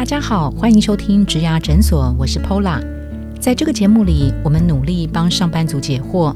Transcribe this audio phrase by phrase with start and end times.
[0.00, 2.80] 大家好，欢迎收听植牙诊所，我是 Pola。
[3.38, 6.34] 在这个节目里，我们努力帮上班族解惑，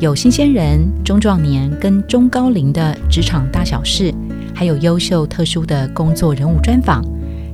[0.00, 4.14] 有新鲜人、中壮年跟中高龄的职场大小事，
[4.54, 7.04] 还有优秀特殊的工作人物专访，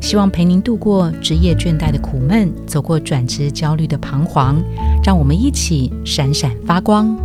[0.00, 4.62] 希望陪您度过职业倦怠的苦闷，走过转职焦虑的彷徨，
[5.02, 7.16] 让我们一起闪闪发光。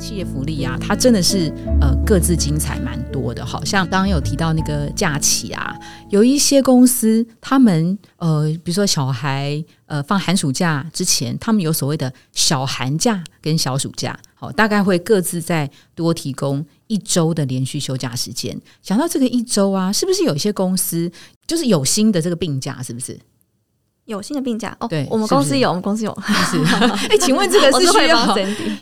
[0.00, 5.76] 企业福利啊，它真的是呃各自精彩蛮多的，好像刚刚有提到那个假期啊，
[6.08, 18.58] 有一些公司他们呃，比如说小孩呃放寒暑假之前，他们有所谓的小寒假跟小暑假，好，大概会各自再多提供一周的连续休假时间。
[18.82, 21.12] 想到这个一周啊，是不是有一些公司
[21.46, 23.18] 就是有新的这个病假，是不是？
[24.10, 26.16] 有新的病假哦，对我们公司有，我们公司有。
[26.50, 26.58] 是，
[27.08, 28.36] 哎，请问这个是需要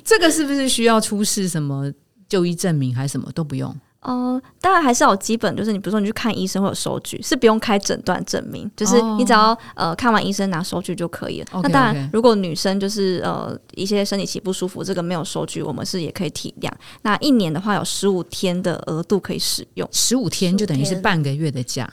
[0.05, 1.93] 这个是不是需要出示什么
[2.29, 3.75] 就医证明还是什么都不用？
[4.01, 11.47] 呃，当然还是要有基本，就是你比如说你去看医生会有收据，是不用开诊断证明，就是哦你只要、呃看完医生拿收据就可以了。
[11.65, 16.71] 那当然，如果女生就是呃一些生理期不舒服，这个没有收据，我们是也可以体谅。
[17.03, 21.91] 那一年的话有十五天的额度可以使用，十五天就等于是半个月的假。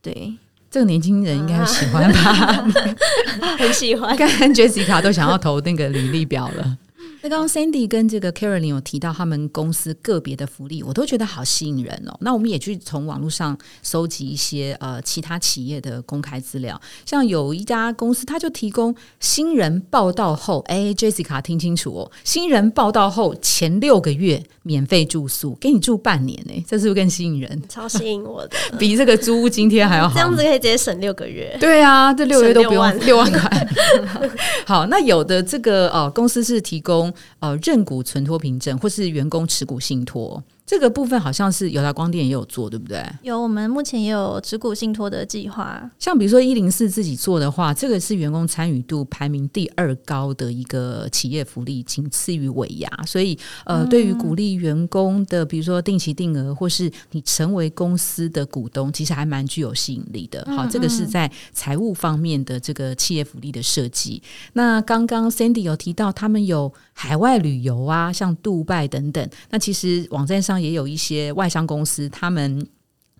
[0.00, 0.32] 对。
[0.70, 2.64] 这个年轻人应该喜欢吧？
[3.58, 4.14] 很喜欢。
[4.16, 6.76] 跟 Jessica 都想要投那个履历表了。
[7.22, 12.16] 那刚刚 Sandy 跟这个 Carolyn 有提到他们公司个别的福利，我都觉得好吸引人哦。
[12.20, 27.62] 那我们也去从网络上搜集一些呃其他企业的公开资料，像有一家公司，它就提供新人报道后，哎，Jessica 听清楚哦，新人报道后前六个月免费住宿，给你住半年呢，这是不是更吸引人？
[27.68, 30.14] 超吸引我的， 比这个租屋津贴还要好。
[30.14, 31.54] 这样子可以直接省六个月。
[31.60, 33.68] 对啊，这六个月都不用省六万块。
[34.64, 43.04] 好，那有的这个呃公司是提供呃认股存托凭证，或是员工持股信托，这个部分好像是友达光电也有做，对不对？
[43.22, 45.90] 有，我们目前也有持股信托的计划。
[45.98, 52.88] 像比如说一零四自己做的话，这个是员工参与度排名第二高的一个企业福利，仅次于尾牙。
[53.04, 60.46] 所以呃，对于鼓励员工的，比如说定期定额，或是你成为公司的股东，其实还蛮具有吸引力的。
[60.56, 64.22] 好，这个是在财务方面的这个企业福利的设计。
[64.52, 69.28] 那刚刚 Sandy 有提到，他们有海外旅游啊，像杜拜等等。
[69.50, 72.66] 那其实网站上也有一些外商公司，他们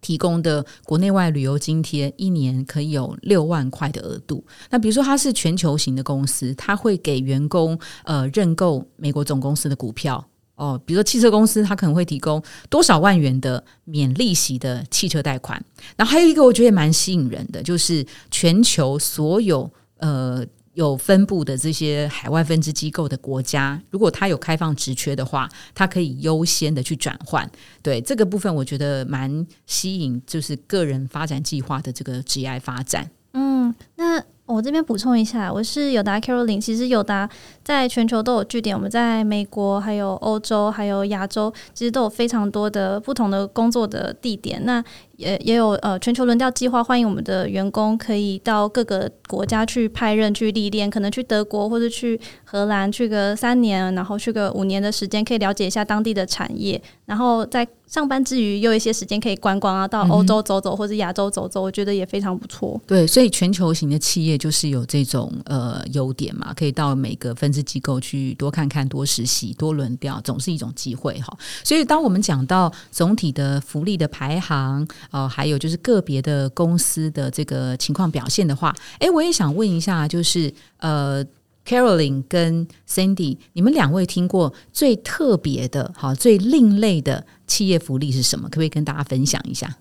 [0.00, 4.44] 提供的国内外旅游津贴，一年可以有六万块的额度。
[4.70, 10.26] 那比如说它是全球型的公司，它会给员工呃认购美国总公司的股票。
[10.56, 15.62] 哦，比如说汽车公司，它可能会提供多少万元的免利息的汽车贷款。
[15.96, 20.44] 然后还有一个我觉得也蛮吸引人的，就是全球所有呃
[20.80, 27.48] 有分布的这些海外分支机构的国家，如果它有开放职缺的话，它可以优先的去转换。
[27.82, 33.10] 对这个部分，我觉得蛮吸引，就是个人发展计划的这个职业发展。
[33.34, 36.60] 嗯，那我这边补充一下，我是友达 Carolyn。
[36.60, 37.28] 其实友达
[37.62, 44.64] 在全球都有据点，我们在美国、还有欧洲、还有亚洲，其实都有非常多的不同的工作的地点。
[44.64, 44.82] 那
[45.20, 62.80] 也也有呃全球轮调计划，欢迎我们的员工可以到各个国家去派任、去历练，可能去德国或者去荷兰去个三年，然后去个五年的时间，可以了解一下当地的产业，然后在上班之余又有一些时间可以观光啊，到欧洲走走或者亚洲走走，我觉得也非常不错。
[62.86, 71.36] 对，所以全球型的企业就是有这种呃优点嘛，可以到每个分支机构去多看看、多实习、多轮调，总是一种机会哈。
[71.64, 81.24] 所以当我们讲到总体的福利的排行，哦，还有就是个别的公司的这个情况表现的话，诶，我也想问一下，就是呃。
[81.62, 88.48] ，Caroline 跟 Sandy，你们两位听过最特别的、哈最另类的企业福利是什么？
[88.48, 89.76] 可不可以跟大家分享一下？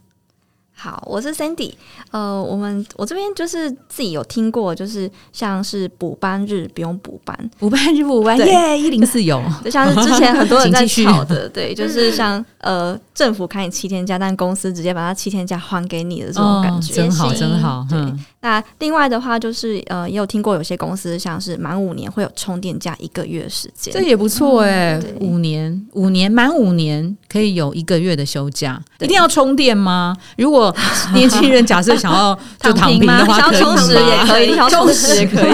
[0.80, 1.74] 好，我是 Sandy。
[2.12, 9.44] 呃，我们我这边就是自己有听过，就是像是补班日不用补班，补班日补班耶，一零四有。
[9.62, 16.94] 就像是之前很多人在吵的，对，就是像呃政府开你七天假，但公司直接把他七天假还给你的这种感觉。
[16.94, 17.86] 哦真好，真好。
[17.90, 24.01] 对嗯，那另外的话，就是呃，也有听过有些公司像是满五年会有充电假一个月的时间这。
[24.01, 30.15] 也不错哎、对五年，五年满五年可以有一个月的休假，一定要充电吗？
[30.38, 30.74] 如果
[31.13, 35.51] 年轻人假设想要 就躺平的话，想要充实也可以，想要 充实也可以。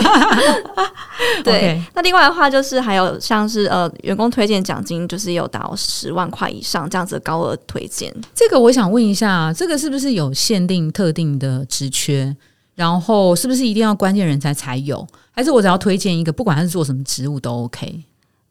[1.44, 8.14] 对那另外的话就是还有像是呃员工推荐奖金，就是有到十万块以上这样子的高额推荐。
[8.34, 12.36] 这个我想问一下，这个是不是有限定特定的职缺？
[12.76, 15.08] 然后是不是一定要关键人才才有？
[15.32, 18.04] 还是我只要推荐一个，不管他是做什么职务都 OK？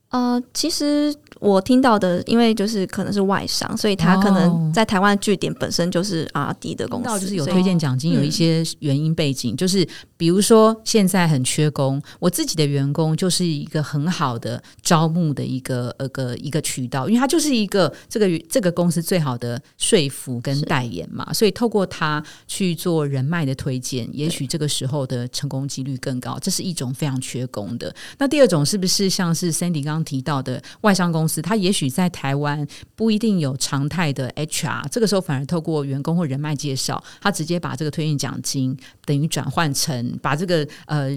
[0.08, 4.32] 呃，其实我听到的，因为就是可能是外商，所以他可哦。
[4.32, 9.86] 能在台湾据点本身就是 R D 的公司，就是有推荐奖金，有一些原因背景，就是
[10.16, 27.94] 比如说现在很缺工，我自己的员工就是一个很好的招募的一个呃个一个渠道，因为他就是一个这个这个公司最好的说服跟代言嘛，所以透过他去做人脉的推荐，也许这个时候的成功几率更高，这是一种非常缺工的。
[28.18, 41.10] 那第二种是不是像是 Sandy 刚刚提到的外商公司，它也许在台湾不一定有常态的 HR，这个时候反而透过员工或人脉介绍，他直接把这个推荐奖金等于转换成把这个呃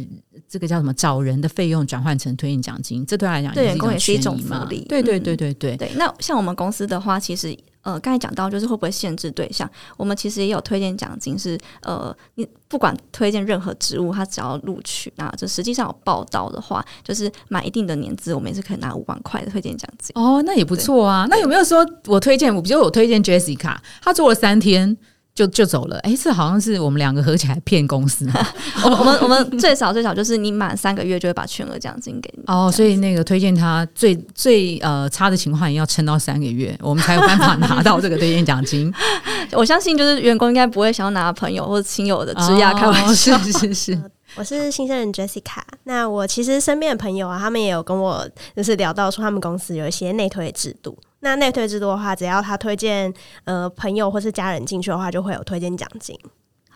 [0.49, 4.83] 这个叫什么找人的费用转换成推荐奖金，这对他来讲对员工也是一种福利。
[4.89, 5.23] 对对嗯。
[5.27, 7.55] 对对对，对，那像我们公司的话，其实
[7.87, 20.11] 呃，刚才讲到就是会不会限制对象，我们其实也有推荐奖金是，呃，你不管推荐任何职务，他只要录取，那就实际上有报道的话，就是满一定的年资，我们也是可以拿五万块的推荐奖金。
[20.15, 21.25] 哦，那也不错啊。
[21.29, 22.53] 那有没有说我推荐？
[22.53, 24.97] 我比如我推荐 Jessica，她做了三天
[25.37, 25.99] 就就走了。
[25.99, 28.33] 哎，这好像是我们两个合起来骗公司嘛
[28.83, 32.43] 我们我们我们最少最少就是你满三个月就会把全额奖金给你。
[32.47, 38.91] 哦，所以那个推荐他最最呃差的情况也要撑到三个月，我们才有办法拿到这个推荐奖金。
[39.53, 43.37] 我相信就是员工应该不会想要拿朋友或者亲友的枝桠开玩哦笑。
[43.37, 44.01] 是是是，
[44.35, 45.61] 我是新生人 Jessica。
[45.83, 50.97] 那我其实身边的朋友啊，他们也有跟我就是聊到说，他们公司有一些内推制度。
[51.19, 53.13] 那内推制度的话，只要他推荐
[53.45, 56.17] 呃朋友或是家人进去的话，就会有推荐奖金。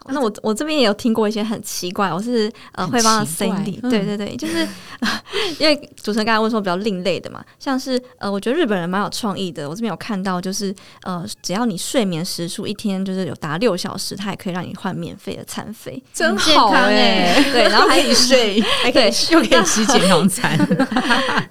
[0.08, 4.68] 那我我这边也有听过一些很奇怪，我是呃会帮 Cindy，、嗯对对对，就是
[5.60, 20.58] 因为主持人刚才问说比较另类的嘛，像是呃，我觉得日本人蛮有创意的，我这边有看到就是呃，只要你睡眠时数一天就是有达六小时，他也可以让你换免费的餐费，真健康哎、欸 对，然后还可以睡， 还可以又可以吃健康餐，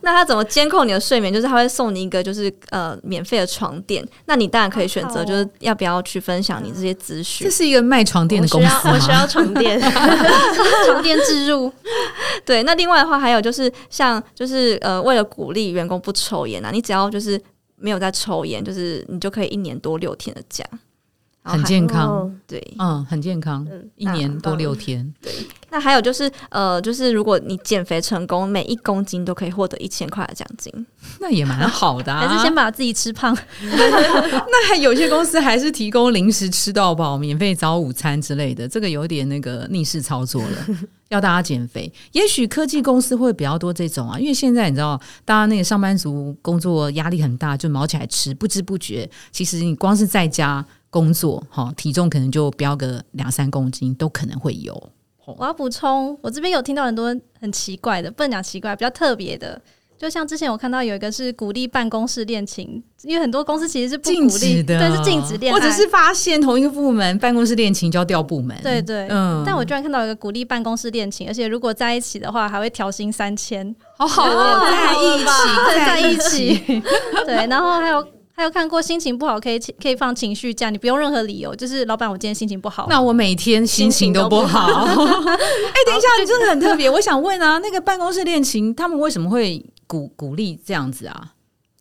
[0.02, 1.32] 那他怎么监控你的睡眠？
[1.32, 7.60] 就是他会送你一个就是呃免费的床垫，那你当然可以选择就是要不要去分享你这些资讯这。
[7.60, 9.10] 是一个卖床垫我需的公司要我需？
[9.10, 9.80] 要床垫，
[10.86, 11.72] 床垫置入，
[12.44, 17.40] 对，那另外的话还有就是像就是呃，为了鼓励员工不抽烟啊，你只要就是
[17.76, 20.64] 没有在抽烟，就是你就可以一年多六天的假，
[21.52, 22.74] 很健康，哦对。
[22.78, 25.32] 嗯，很健康，嗯一年多六天，对
[25.72, 30.86] 那还有就是呃，就是如果你减肥成功，每一公斤都可以获得一千块的奖金。
[31.20, 32.20] 那也蛮好的啊。
[32.26, 33.36] 还是先把自己吃胖？
[33.62, 40.66] 那还有些公司还是提供零食吃到饱、免费早午餐之类的，这个有点那个逆势操作了，
[41.10, 41.90] 要大家减肥。
[42.12, 54.90] 也许科技公司会比较多这种啊，因为现在你知道，大家那个上班族工作压力很大，就毛起来吃，不知不觉，其实你光是在家工作，哈，体重可能就飙个两三公斤，都可能会有。
[55.38, 59.60] 我要补充，我这边有听到很多很奇怪的，不能讲奇怪，比较特别的。
[59.96, 68.56] 就像之前我看到有一个是鼓励办公室恋情，因为很多公司其实是不禁鼓励，止的，对，是禁止恋爱，或者是发现同一个部门办公室恋情就要调部门。
[68.62, 69.06] 对对。
[69.10, 74.60] 嗯但我居然看到有一个鼓励办公室恋情，而且如果在一起的话，还会调薪三千，好好哦，
[75.76, 76.82] 在一起，在一起。
[77.26, 78.02] 对，然后还有
[78.40, 84.60] 还有看过心情不好可以可以放情绪假，你不用任何理由，就是老板我今天心情不好，那我每天心情都不好。
[84.88, 86.88] 哎、等一下，你真的很特别。
[86.88, 91.32] 我想问啊，那个办公室恋情，他们为什么会鼓鼓励这样子啊？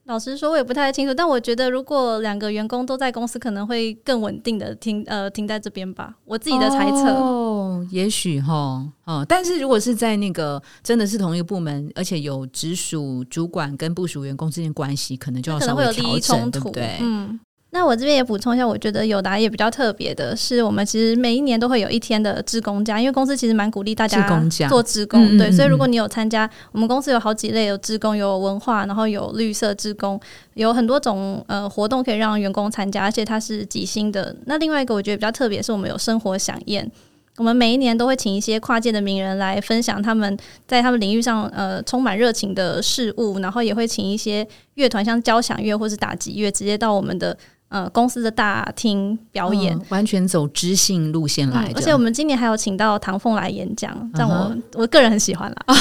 [0.10, 7.14] 老实说，我也不太清楚，但我觉得如果两个员工都在公司，可能会更稳定的停呃停在这边吧，我自己的猜测。
[7.14, 16.98] 哦，也许哈，哦，但是如果是在那个真的是同一个部门，而且有直属主管跟部属员工之间关系，可能就要可稍微能会有利益调整，冲突，对不对？
[17.02, 17.40] 嗯。
[17.72, 30.20] 那我这边也补充一下，我觉得友达也比较特别的是，我们其实每一年都会有一天的志工假，因为公司其实蛮鼓励大家志工假做志工，对，所以如果你有参加，我们公司有好几类，有志工，有文化，然后有绿色职工，
[30.56, 34.36] 有很多种呃活动可以让员工参加，而且它是即兴的。
[34.46, 36.92] 那另外一个我觉得比较特别，是我们有生活飨宴。
[37.38, 47.38] 我们每一年都会请一些跨界的名人来分享他们在他们领域上呃充满热情的事物，然后也会请一些乐团，像交响乐或是打击乐，直接到我们的
[47.70, 49.76] 呃公司的大厅表演。
[49.76, 55.76] 嗯完全走知性路线来的、嗯而且我们今年还有请到唐凤来演讲，让我、嗯我个人很喜欢啦。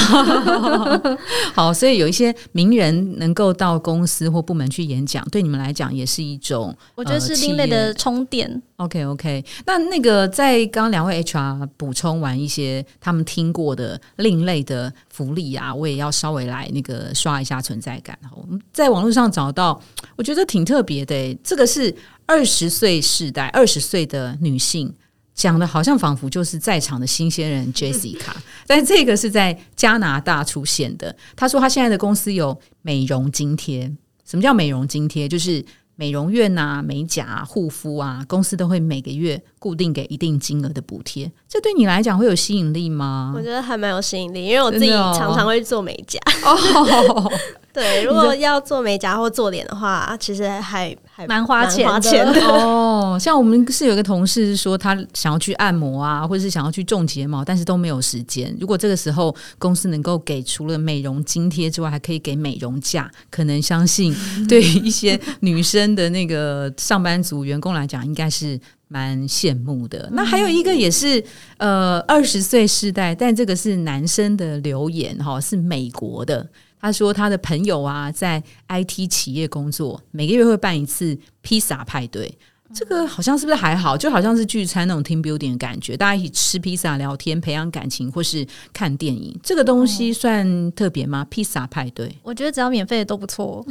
[1.53, 8.61] 好，所以有一些名人能够到公司或部门去演讲，对你们来讲也是一种我觉得是呃另类的充电。
[8.79, 18.17] OK OK，那那个在刚刚两位 HR 补充完一些他们听过的另类的福利啊，我也要稍微来那个刷一下存在感。
[18.33, 19.81] 我们在网络上找到，
[20.15, 21.37] 我觉得挺特别的诶。
[21.43, 21.93] 这个是
[22.25, 24.93] 二十岁世代，二十岁的女性。
[25.35, 28.33] 讲的好像仿佛就是在场的新鲜人 Jessica，
[28.67, 31.15] 但这个是在加拿大出现的。
[31.33, 33.89] 她说她现在的公司有美容津贴，
[34.25, 35.29] 什么叫美容津贴？
[35.29, 35.63] 就是
[35.99, 41.29] 美容院啊、美甲、啊、护肤啊，公司都会每个月固定给一定金额的补贴。
[41.45, 43.41] 这对你来讲会有吸引力吗我？
[43.41, 46.17] 觉得还蛮有吸引力，因为我自己常常会做美甲。
[46.45, 47.29] 哦，
[47.71, 52.41] 对，如果要做美甲或做脸的话，其实还还蛮花钱的花钱的。
[52.49, 58.55] 哦，像我们是有一个同事是说他想要去按摩啊，或者是想要去种睫毛，但是都没有时间。
[58.59, 64.15] 如果这个时候公司能够给除了美容津贴之外，还可以给美容假，可能相信
[64.49, 68.59] 对于一些女生的那个上班族员工来讲，应该是。
[68.91, 70.09] 蛮羡慕的。
[70.13, 71.23] 那还有一个也是
[71.57, 76.43] 呃二十岁世代，但这个是男生的留言哈，是美国的。
[76.79, 82.37] 他说他的朋友啊，在 IT 企业工作，每个月会办一次披萨派对。
[82.71, 83.97] 这个好像是不是还好？
[83.97, 89.35] 就好像是聚餐那种 team building 的感觉，大家一起吃披萨、聊天、培养感情，或是看电影。
[89.41, 91.25] 这个东西算特别吗？
[91.31, 93.65] 披萨派对，我觉得只要免费的都不错。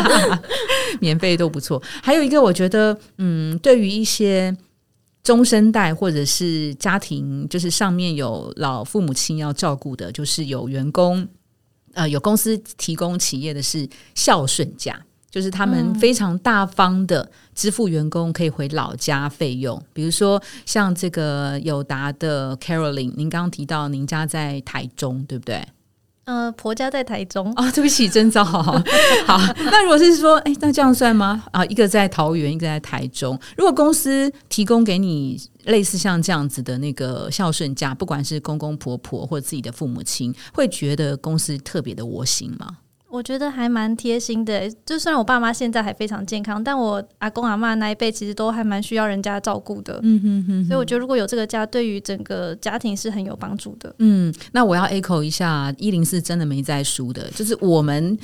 [0.98, 1.82] 免费都不错。
[2.02, 4.56] 还有一个，我觉得，嗯，对于一些
[5.22, 11.28] 中生代或者是家庭，就是上面有老父母亲要照顾的，就是有员工，
[11.96, 14.98] 呃，有公司提供企业的是孝顺假。
[15.28, 25.62] 就是他们非常大方的支付员工可以回老家费用，比如说像这个友达的 Caroline，您刚刚提到您家在台中，对不对？
[26.26, 28.42] 呃，婆家在台中，哦，对不起，真糟。
[28.44, 28.74] 好，
[29.64, 31.44] 那如果是说，哎，那这样算吗？
[31.52, 33.38] 啊，一个在桃园，一个在台中。
[33.56, 42.78] 如果公司提供给你类似像这样子的那个孝顺假，不管是公公婆婆或自己的父母亲，会觉得公司特别的窝心吗？
[43.16, 44.70] 我觉得还蛮贴心的。
[44.84, 49.98] 就虽然我爸妈现在还非常健康，但我阿公阿妈那一辈其实都还蛮需要人家照顾的。
[50.02, 53.94] 嗯哼哼所以我觉得如果有这个家，对于整个家庭是很有帮助的。
[53.98, 58.16] 嗯，那我要 echo 一下，一零四真的没在输的，就是我们。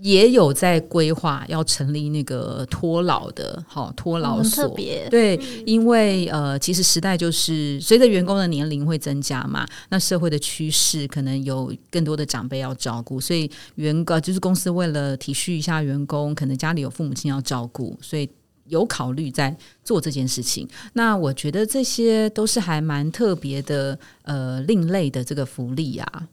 [0.00, 5.08] 也有在规划要成立那个托老的，好托老很所，特别。
[5.10, 5.36] 对，
[5.66, 18.28] 因为呃，其实时代就是随着员工的年龄会增加嘛，那社会的趋势可能有更多的长辈要照顾，所以员工就是公司为了体恤一下员工，可能家里有父母亲要照顾，所以
[18.66, 20.68] 有考虑在做这件事情。
[20.92, 26.28] 那我觉得这些都是还蛮特别的，呃，另类的这个福利啊。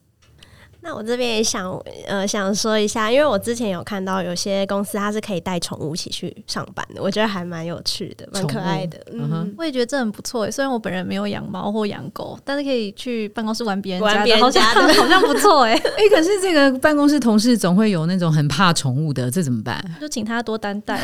[0.86, 1.76] 那我这边也想
[2.08, 9.00] 呃想说一下，因为我之前有看到有些公司它是可以带宠物一起去上班的，我觉得还蛮有趣的，蛮可爱的。
[9.12, 10.52] 嗯哼嗯，我也觉得这很不错耶。
[10.52, 14.64] 虽然我本人没有养猫或养狗，但是可以去办公室玩别人家的，玩别人好像
[14.94, 15.74] 好像不错哎。
[15.74, 19.84] 哎、可是这个办公室同事总会有那种很怕宠物的，这怎么办？
[20.00, 21.02] 就请他多担待。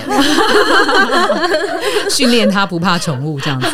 [2.07, 3.67] 训练他不怕宠物这样子。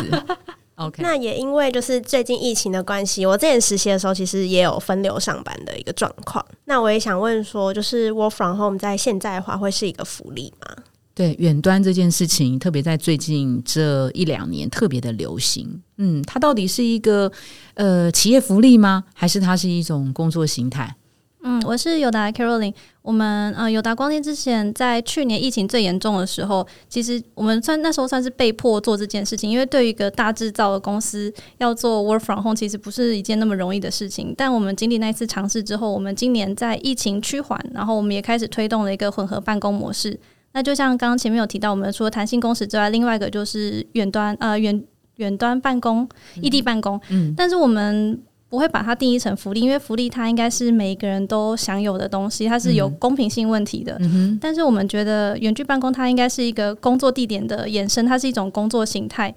[0.78, 6.44] OK，那也因为就是最近疫情的关系，我之前实习的时候其实也有分流上班的一个状况。
[6.66, 10.76] 那我也想问说，就是 work from home 在现在的话会是一个福利吗？
[11.14, 15.82] 对远端这件事情，特别在最近这一两年特别的流行。
[15.96, 17.32] 嗯，它到底是一个
[17.74, 19.02] 呃企业福利吗？
[19.14, 20.94] 还是它是一种工作形态？
[21.42, 22.74] 嗯，我是友达 Caroline。
[23.02, 34.34] 我们呃友达光电之前在去年疫情最严重的时候，其实我们算那时候算是被迫做这件事情，因为对于一个大制造的公司要做 work from home，其实不是一件那么容易的事情。
[34.36, 40.18] 但我们经历那一次尝试之后，我们今年在疫情趋缓，然后我们也开始推动了一个混合办公模式。
[40.52, 44.82] 那就像刚刚前面有提到，我们除了弹性工时之外，另外一个就是远端呃远
[45.16, 46.08] 远端办公、
[46.42, 47.00] 异地办公。
[47.10, 54.00] 嗯，但是我们不会把它定义成福利，因为福利它应该是每一个人都享有的东西，它是有公平性问题的。
[54.40, 59.34] 但是我们觉得远距办公它应该是一个工作地点的延伸，它是一种工作形态。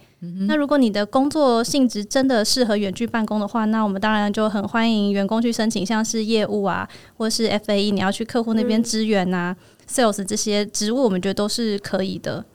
[0.48, 6.88] 那如果你的工作性质真的适合远距办公的话，那我们当然就很欢迎员工去申请，像是业务啊，
[7.18, 9.56] 或是 FAE，你要去客户那边支援啊、
[9.89, 12.46] sales 这些职务，我们觉得都是可以的。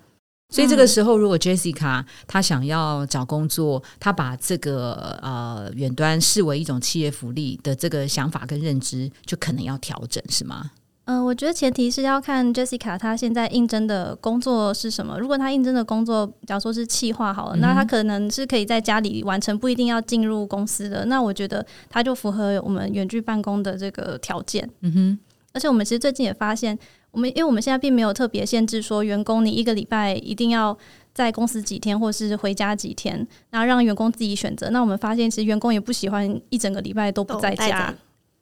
[0.48, 10.70] 所以这个时候，如果 Jessica 她想要找工作，她把这个呃远端视为一种企业福利的这个想法跟认知，就可能要调整，是吗？
[11.06, 15.16] 嗯、我觉得前提是要看 Jessica 她现在应征的工作是什么。
[15.18, 21.04] 如果她应征的工作，假如说是企划好了，那她可能是可以在家里完成，不一定要进入公司的。
[21.06, 24.68] 那我觉得她就符合我们远距办公的这个条件。
[24.80, 25.18] 嗯哼，
[25.52, 26.76] 而且我们其实最近也发现，
[27.16, 30.76] 我们因为我们现在并没有特别限制说员工你一个礼拜一定要
[31.14, 34.68] 在公司几天，或是回家几天，然后让员工自己选择。
[34.68, 37.94] 那我们发现，其实员工也不喜欢一整个礼拜都不在家。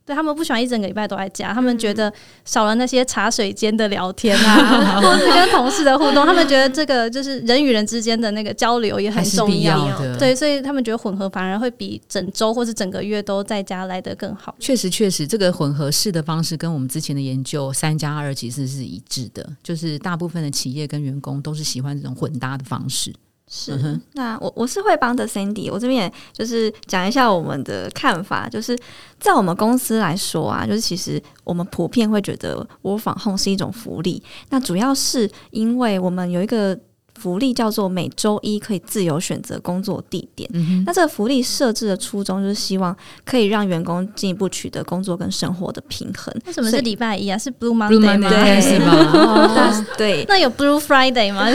[0.06, 2.12] 对他们不喜欢一整个礼拜都在家，他们觉得
[2.44, 10.18] 少了那些茶水间的聊天啊， 或是跟同事的互动，他们觉得这个就是人与人之间的那个交流也很重必要的。
[10.18, 14.54] 对，所以他们觉得混合反而会比整周或是整个月都在家来的更好。
[14.58, 23.10] 确实，确实，这个混合式的方式跟我们之前的研究三加二其实是一致的，就是大部分的企业跟员工都是喜欢这种混搭的方式。
[23.46, 28.76] 是，嗯那我我是会帮的 Sandy，我这边也就是讲一下我们的看法，就是
[29.20, 36.78] 在我们公司来说啊，就是其实我们普遍会觉得 work from home 是一种福利，那主要是因为我们有一个
[37.18, 40.48] 福利叫做每周一可以自由选择工作地点。
[40.52, 42.94] 嗯那这个福利设置的初衷就是希望
[43.24, 46.34] 可以让员工进一步取得工作跟生活的平衡。
[46.46, 47.38] 为什么是礼拜一啊？
[47.38, 48.92] 是 Blue Monday 是吗？
[49.14, 51.46] 哦对，那有 Blue Friday 吗？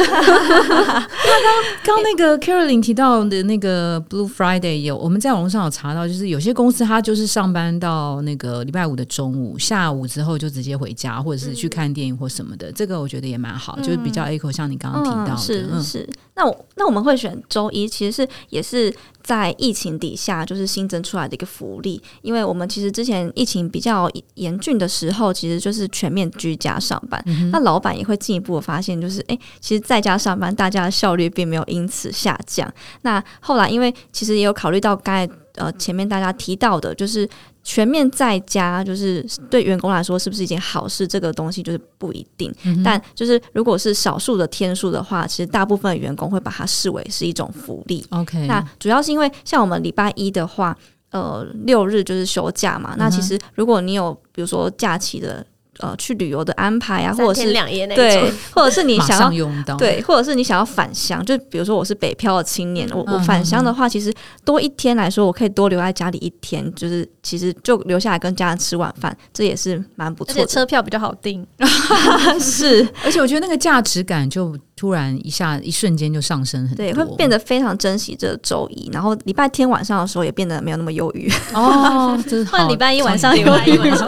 [1.84, 12.72] 刚刚那个 Caroline 提到的那个 Blue Friday 有，我们在网络上有查到，就是有些公司它就是上班到那个礼拜五的中午，下午之后就直接回家，或者是去看电影或什么的。
[12.72, 16.10] 这个我觉得也蛮好，就是比较 echo 像你刚刚提到的，嗯、是嗯是。
[16.36, 32.74] 那我那我们会选周一，其实是也是在疫情底下就是新增出来的一个福利，因为我们其实之前疫情比较严峻的时候，其实就是全面居家上班，那老板也会进一步的发现，就是诶，其实在家上班，大家的效率并没有因此下降。
[33.02, 37.28] 那后来因为其实也有考虑到刚才呃前面大家提到的，就是。
[37.64, 41.08] 全面在家，就是对员工来说是不是一件好事？
[41.08, 42.54] 这个东西就是不一定。
[42.84, 48.06] 但就是如果是少数的天数的话，其实大部分员工会把它视为是一种福利。
[48.10, 50.76] OK，那主要是因为像我们礼拜一的话，
[51.12, 52.96] 呃，六日就是休假嘛。
[52.98, 55.46] 那其实如果你有比如说假期的
[55.80, 64.14] 呃去旅游的安排啊，或者是两夜那对种，， 或者是你想要用到，对，或者是你想要返乡，就比如说我是北漂的青年，我我嗯返乡的话，其实
[64.46, 70.46] 多一天来说，我可以多留在家里一天，就是其实就留下来跟家人吃晚饭，这也是蛮不而且。
[70.46, 71.46] 车票比较好订。
[72.40, 81.30] 是，而且我觉得那个价值感就突然一下一瞬间就上升很多，对，会变得非常珍惜这周一，然后礼拜天晚上的时候也变得没有那么忧郁。
[81.54, 82.18] 哦，
[82.50, 84.08] 换礼拜一晚上礼拜一有晚上，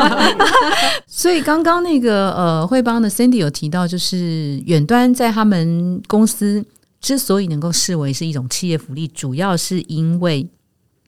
[1.06, 6.64] 所以刚刚那个呃，汇邦的 Cindy 有提到，就是远端在他们公司
[7.02, 10.48] 之所以能够视为是一种企业福利，主要是因为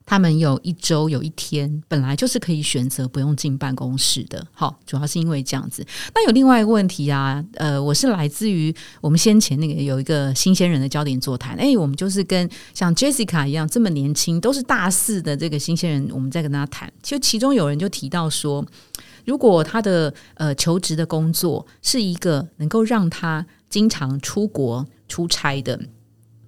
[0.05, 4.45] 他们有一周有一天本来就是可以选择不用进办公室的。
[4.51, 5.85] 好，主要是因为这样子。
[6.13, 16.91] 那有另外一个问题啊，呃，我是来自于我们先前那个有一个新鲜人的焦点座谈，哎，我们就是跟像 Jessica 一样这么年轻，都是大四的这个新鲜人，我们在跟他谈。
[17.01, 18.65] 就其中有人就提到说。
[19.25, 25.79] 如果他的呃求职的工作是一个能够让他经常出国出差的，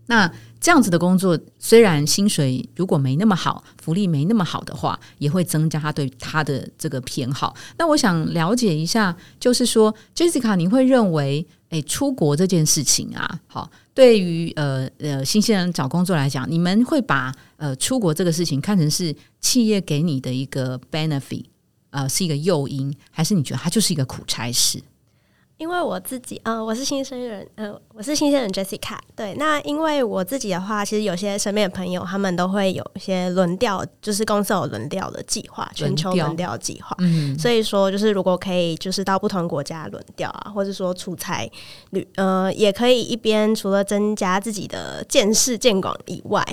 [0.07, 0.29] 那
[0.65, 7.55] 这样子的工作，虽然薪水如果没那么好，福利没那么好的话，也会增加他对他的这个偏好。
[7.77, 21.43] 那我想了解一下，就是说，Jessica，你会认为，诶，出国这件事情啊，好，对于呃呃新鲜人找工作来讲，你们会把呃出国这个事情看成是企业给你的一个 benefit？
[21.91, 24.81] 呃，是一个诱因，还是你觉得它就是一个苦差事？
[25.57, 28.97] 因为我自己，呃，我是新生人，呃，我是新生人 Jessica。
[29.15, 36.93] 对，那因为我自己的话，其实有些身边的朋友，他们都会有一些轮调，就是公司有轮调的计划，全球轮调计划。
[36.99, 41.49] 嗯，所以说，就是如果可以，就是到不同国家轮调啊，或者说出差
[41.91, 46.45] 旅，呃，也可以一边除了增加自己的见识见广以外，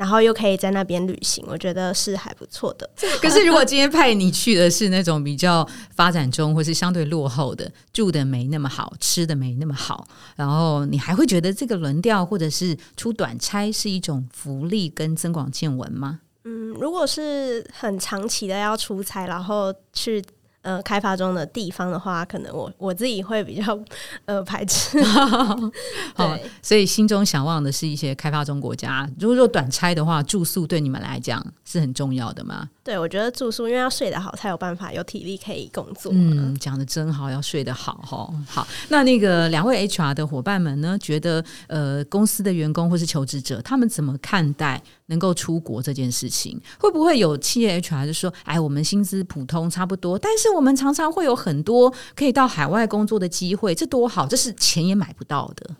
[0.00, 2.88] 然后又可以在那边旅行，我觉得是还不错的。
[3.20, 16.20] 可是如果今天派你去的是那种比较发展中或是相对落后的，住的没那么好，吃的没那么好，然后你还会觉得这个轮调或者是出短差是一种福利跟增广见闻吗？
[16.44, 20.24] 嗯，如果是很长期的要出差，然后去
[20.62, 23.78] 呃开发中的地方的话，可能我 我自己会比较
[24.26, 25.02] 呃排斥。
[26.14, 29.08] 好对，所以心中想望的是一些开发中国家。
[29.18, 32.68] 如果说短差的话，住宿对你们来讲是很重要的吗？
[32.82, 36.10] 对，我觉得住宿因为要睡得好，才有办法有体力可以工作。
[36.14, 38.28] 嗯，讲的真好，要睡得好哈。
[38.48, 46.60] 好，那那个两位 HR 的伙伴们呢，觉得呃公司的员工或是求职者，他们怎么看待能够出国这件事情？
[46.78, 55.70] 会不会有企业 HR 就说，哎，我们薪资普通差不多，但是我们常常会有很多可以到海外工作的机会，这多好，这是钱也买不到的。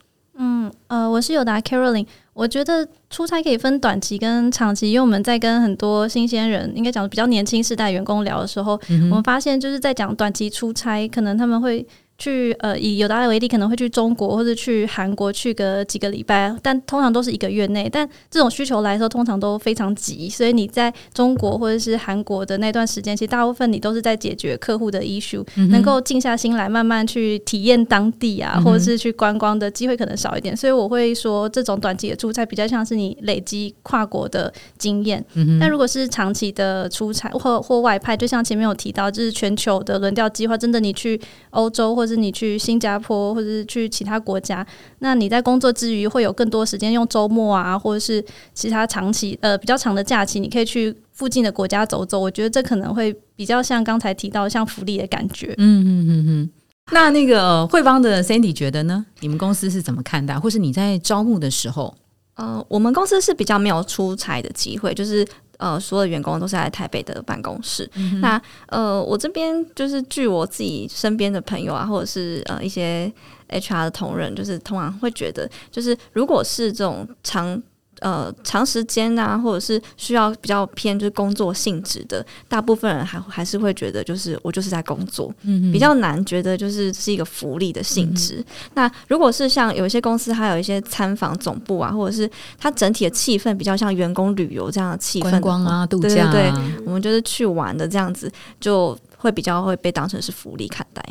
[0.42, 2.06] 嗯，呃，我是有达 Caroline。
[2.32, 8.80] 我觉得出差可以分短期跟长期，因为我们在跟很多新鲜人，应该讲比较年轻世代员工聊的时候，
[9.10, 11.86] 我们发现就是在讲短期出差，可能他们会
[12.20, 17.88] 去呃，以有达为例，可能会去中国或者去韩国去个几个礼拜，但通常都是一个月内。
[17.90, 30.54] 但这种需求来说，通常都非常急，所以你在中国或者是韩国的那段时间，其实大部分你都是在解决客户的 issue，能够静下心来慢慢去体验当地啊，或者是去观光的机会可能少一点。
[30.54, 35.24] 所以我会说，这种短期的出差比较像是你累积跨国的经验。
[35.58, 41.18] 那如果是长期的出差或或外派，就像前面有提到，就是全球的轮调计划，真的你去
[41.50, 44.66] 欧洲或是你去新加坡，或者是去其他国家，
[44.98, 52.18] 那你在工作之余会有更多时间用周末啊，或者是其他长期呃比较长的假期，你可以去附近的国家走走。
[52.18, 55.54] 我觉得这可能会比较像刚才提到像福利的感觉。
[55.58, 56.50] 嗯嗯嗯嗯。
[56.92, 59.06] 那那个汇邦的 Sandy 觉得呢？
[59.20, 61.94] 你们公司是怎么看待，或是你在招募的时候？
[62.34, 65.26] 呃，我们公司是比较没有出差的机会，就是。
[65.60, 67.88] 呃，所有员工都是在台北的办公室。
[68.20, 73.12] 那呃，我这边就是据我自己身边的朋友啊，或者是呃一些
[73.50, 77.62] HR 的同仁，就是通常会觉得，就是如果是这种长。
[78.00, 85.32] 呃，长时间啊，或者是需要比较偏就是工作性质的，大部分人还还是会觉得，就是我就是在工作，
[85.72, 88.44] 比较难觉得就是是一个福利的性质。
[88.74, 96.52] 那如果是像有一些公司，还有一些参访总部啊，或者是它整体的气氛比较像员工旅游这样的气氛，观光啊，度假，对，
[96.86, 101.02] 我们就是去玩的这样子，就会比较会被当成是福利看待。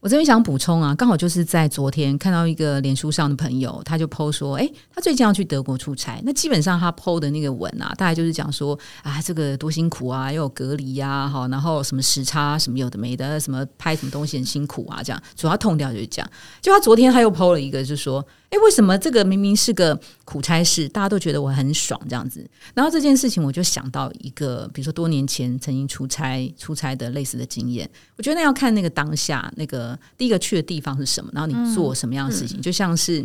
[0.00, 6.22] 我这边想补充啊，刚好就是在昨天看到一个脸书上的朋友，他就 PO 说，哎，他最近要去德国出差。
[6.24, 16.30] 那基本上他 PO 的那个文啊，大概就是讲说，啊，这个多辛苦啊，又有隔离呀，哈，然后什么时差什么有的没的，什么拍什么东西很辛苦啊，这样主要痛掉就是这样。
[16.60, 18.24] 就他昨天他又 PO 了一个，就是说。
[18.50, 22.48] 哎，为什么这个明明是个苦差事，大家都觉得我很爽这样子？
[22.74, 27.88] 然后这件事情，我就想到一个，比如说多年前曾经出差出差的类似的经验。
[28.16, 32.60] 我觉得那要看那个当下，那个第一个去的地方是什么，然后你做什么样的事情。
[32.60, 33.22] 就像是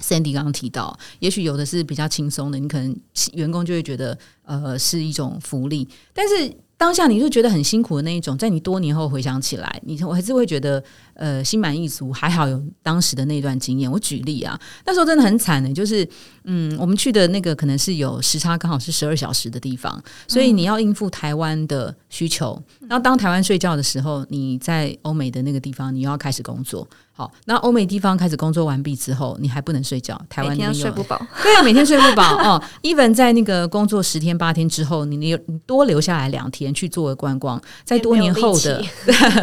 [0.00, 2.96] Sandy 刚刚提到，也许有的是比较轻松的，你可能
[3.34, 6.52] 员工就会觉得呃是一种福利，但是。
[6.84, 13.90] 当下你就觉得很辛苦的那一种，在你多年后回想起来，你我还是会觉得呃心满意足，还好有当时的那段经验。
[13.90, 16.06] 我举例啊，那时候真的很惨的，就是
[16.42, 22.62] 嗯，我们去的那个可能是有时差刚好是十二小时的地方，所以你要应付台湾的需求。
[22.82, 26.86] 然后当台湾睡觉的时候，你在欧美的那个地方，你又要开始工作。
[27.16, 30.20] 好，那欧美地方开始工作完毕之后，你还不能睡觉。
[30.28, 32.60] 台湾每天睡不饱， 对啊，每天睡不饱哦。
[32.82, 38.84] even 在那个工作十天八天之后，你你多留下来两天去做观光，在多年后的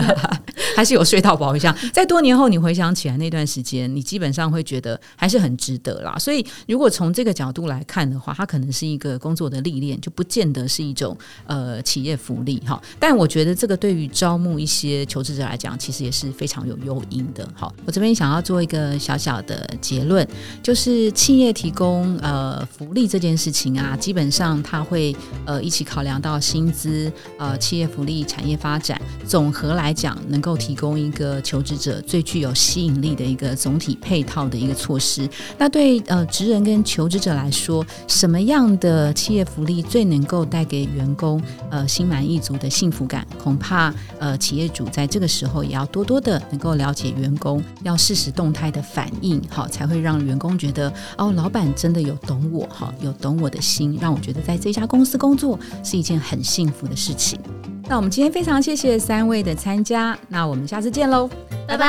[0.75, 1.73] 还是有睡到饱一下。
[1.93, 6.17] 在多年后你回想起来那段时间，你基本上会觉得还是很值得啦。
[6.19, 12.81] 所以如果从这个角度来看的话，它可能是一个工作的历练，就不见得是一种呃企业福利哈。
[12.99, 17.47] 但我觉得这个对于招募一些求职者来讲，其实也是非常有诱因的。
[17.61, 20.27] 好，我这边想要做一个小小的结论，
[20.63, 35.29] 就是企业提供呃福利这件事情啊，基本上它会呃一起考量到薪资、呃企业福利、产业发展，总和来讲能够提供一个求职者最具有吸引力的一个总体配套的一个措施。
[35.59, 43.23] 那对呃职人跟求职者来说，什么样的企业福利最能够带给员工呃心满意足的幸福感？
[43.37, 47.63] 恐怕呃企业主在这个时候也要多多的能够了解员工工。
[47.83, 57.39] 要适时动态的反应，好才会让员工觉得哦，老板真的有懂我，哈，有懂我的心，让我觉得在这家公司工作是一件很幸福的事情。
[57.87, 61.29] 那我们今天非常谢谢三位的参加，那我们下次见喽，
[61.67, 61.87] 拜拜。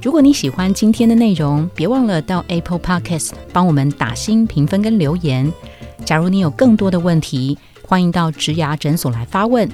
[0.00, 5.52] 如果你喜欢今天的内容，别忘了到 Apple Podcast 帮我们打新评分跟留言。
[6.04, 7.56] 假如你有更多的问题，
[7.86, 9.68] 欢迎到植牙诊所来发问，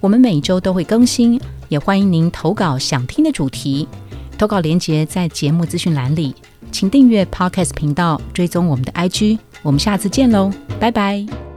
[0.00, 1.40] 我们每周都会更新。
[1.70, 3.88] 也欢迎您投稿想听的主题，
[4.36, 6.34] 投稿连接在节目资讯栏里，
[6.70, 11.49] 请订阅 Podcast 频道，追踪我们的 IG，我们下次见喽，拜拜。